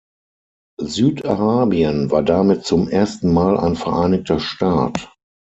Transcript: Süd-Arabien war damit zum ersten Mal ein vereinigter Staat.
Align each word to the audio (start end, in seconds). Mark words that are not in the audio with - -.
Süd-Arabien 0.81 2.09
war 2.09 2.23
damit 2.23 2.65
zum 2.65 2.89
ersten 2.89 3.31
Mal 3.31 3.59
ein 3.59 3.75
vereinigter 3.75 4.39
Staat. 4.39 5.13